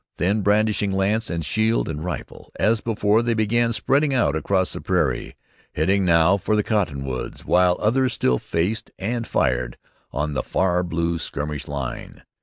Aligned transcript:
Then, 0.17 0.41
brandishing 0.41 0.91
lance 0.91 1.29
and 1.29 1.45
shield 1.45 1.87
and 1.87 2.03
rifle, 2.03 2.51
as 2.59 2.81
before, 2.81 3.21
they 3.21 3.35
began 3.35 3.71
spreading 3.71 4.15
out 4.15 4.35
across 4.35 4.73
the 4.73 4.81
prairie, 4.81 5.35
heading 5.75 6.03
now 6.05 6.37
for 6.37 6.55
the 6.55 6.63
cottonwoods, 6.63 7.45
while 7.45 7.77
others 7.79 8.13
still 8.13 8.39
faced 8.39 8.89
and 8.97 9.27
fired 9.27 9.77
on 10.11 10.33
the 10.33 10.41
far 10.41 10.81
blue 10.81 11.19
skirmish 11.19 11.67
line. 11.67 12.23